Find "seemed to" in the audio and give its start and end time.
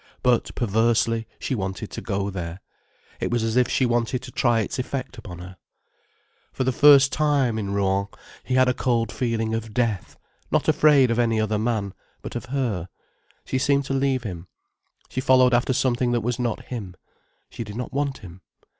13.59-13.93